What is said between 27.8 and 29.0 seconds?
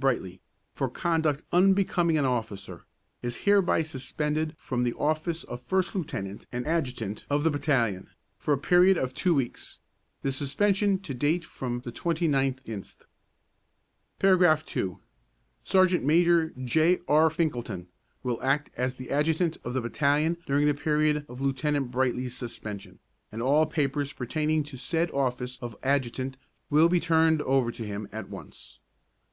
him at once.